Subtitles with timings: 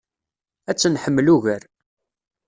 [0.69, 1.61] Ad tt-nḥemmel ugar.